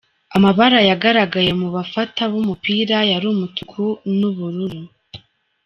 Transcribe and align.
Amabara 0.35 0.79
yagaragaye 0.89 1.51
mu 1.61 1.67
bafata 1.75 2.21
b'umupira 2.31 2.97
yari 3.11 3.25
umutuku 3.33 3.81
nu 4.19 4.29
bururu. 4.35 4.81